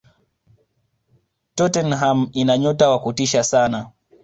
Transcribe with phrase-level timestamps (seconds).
[1.55, 3.89] tottenham ina nyota wa kutisha sana